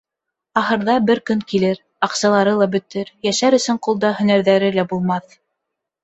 [0.59, 1.75] Ахырҙа бер көн килер,
[2.07, 5.37] аҡсалары ла бөтөр, йәшәр өсөн ҡулда һөнәрҙәре лә булмаҫ.